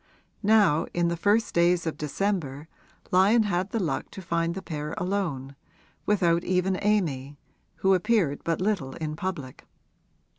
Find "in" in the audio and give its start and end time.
0.95-1.09, 8.95-9.15